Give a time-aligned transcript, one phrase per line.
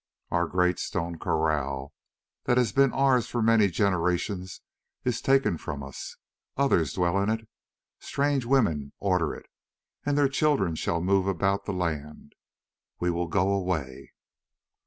[0.31, 1.93] Our great stone kraal
[2.45, 4.61] that has been ours for many generations
[5.03, 6.17] is taken from us,
[6.57, 7.47] others dwell in it,
[7.99, 9.45] strange women order it,
[10.03, 12.33] and their children shall move about the land.
[12.99, 14.13] We will go away.